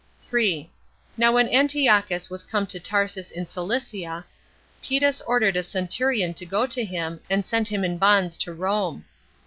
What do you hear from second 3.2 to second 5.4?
in Cilicia, Petus